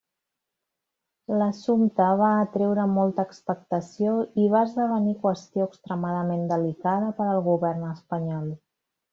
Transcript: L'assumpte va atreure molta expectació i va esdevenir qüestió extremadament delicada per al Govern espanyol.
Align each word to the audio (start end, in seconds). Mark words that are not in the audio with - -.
L'assumpte 1.41 2.07
va 2.21 2.29
atreure 2.45 2.85
molta 2.95 3.25
expectació 3.31 4.15
i 4.45 4.49
va 4.55 4.65
esdevenir 4.69 5.15
qüestió 5.27 5.69
extremadament 5.71 6.45
delicada 6.57 7.15
per 7.21 7.29
al 7.35 7.47
Govern 7.51 7.89
espanyol. 7.95 8.53